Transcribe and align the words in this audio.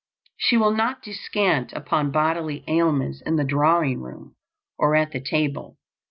She 0.35 0.57
will 0.57 0.71
not 0.75 1.03
descant 1.03 1.73
upon 1.73 2.09
bodily 2.09 2.63
ailments 2.67 3.21
in 3.23 3.35
the 3.35 3.43
drawing 3.43 3.99
room 4.01 4.35
or 4.79 4.95
at 4.95 5.11
the 5.11 5.21
table. 5.21 5.77